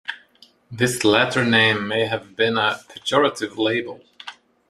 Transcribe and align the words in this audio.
This 0.71 1.03
latter 1.05 1.45
name 1.45 1.87
may 1.87 2.07
have 2.07 2.35
been 2.35 2.57
a 2.57 2.81
pejorative 2.89 3.55
label. 3.57 4.01